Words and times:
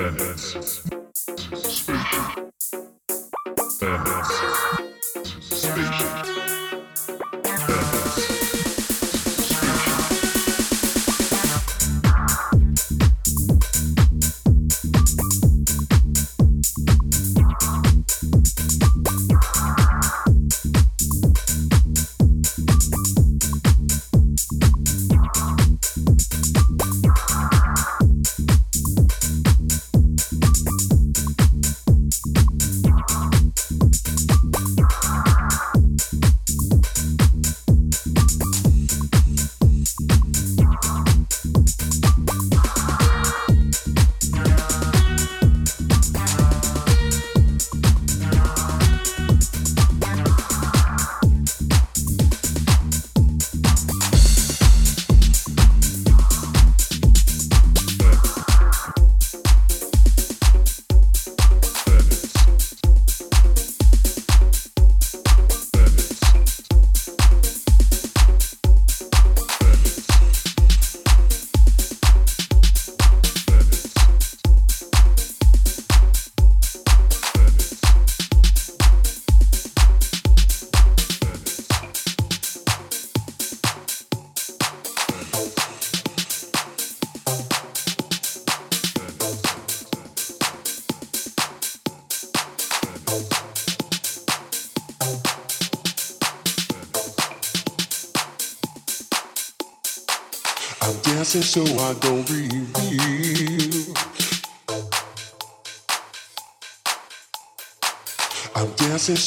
Spanish. 0.00 1.99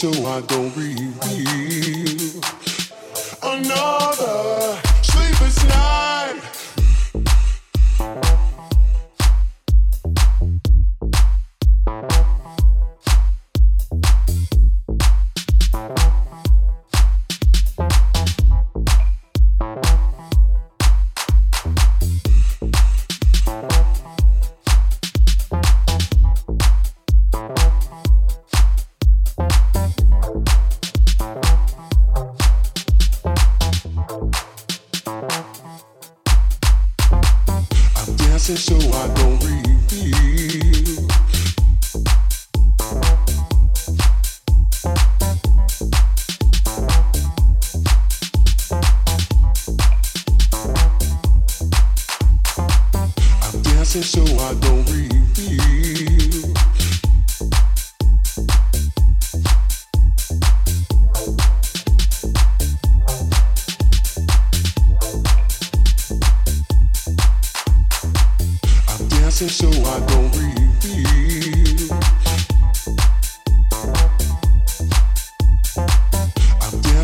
So 0.03 0.11
I 0.27 0.41
don't 0.41 0.75
reveal. 0.75 1.02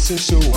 Dancing 0.10 0.52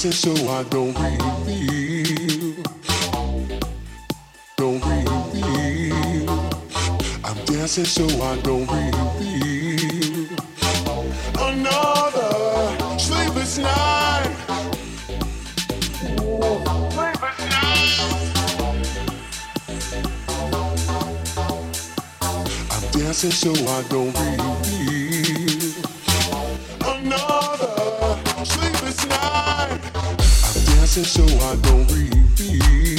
so 0.00 0.32
I 0.48 0.62
don't 0.70 0.96
reveal. 0.98 2.54
Don't 4.56 4.80
reveal. 4.80 6.30
I'm 7.22 7.36
dancing 7.44 7.84
so 7.84 8.06
I 8.22 8.36
don't 8.40 8.66
reveal. 8.66 10.28
Another 11.38 12.98
sleepless 12.98 13.58
night. 13.58 14.36
Sleepless 16.96 17.40
night. 17.50 18.00
I'm 22.70 22.84
dancing 22.92 23.32
so 23.32 23.52
I 23.52 23.82
don't 23.90 24.14
reveal. 24.18 24.49
Dancing 30.94 31.04
so 31.04 31.46
I 31.46 31.54
don't 31.56 31.86
reveal. 31.92 32.89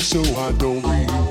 So 0.00 0.22
I 0.36 0.52
don't 0.52 1.21